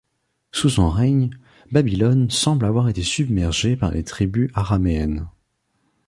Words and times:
Sous 0.51 0.69
son 0.69 0.89
règne, 0.89 1.29
Babylone 1.71 2.31
semble 2.31 2.65
avoir 2.65 2.89
été 2.89 3.03
submergé 3.03 3.75
par 3.75 3.91
les 3.91 4.03
tribus 4.03 4.49
araméennes. 4.55 5.27